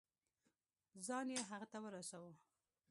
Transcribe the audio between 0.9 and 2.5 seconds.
ځان يې هغه ته ورساوه.